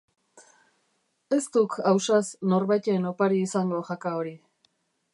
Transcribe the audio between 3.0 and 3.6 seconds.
opari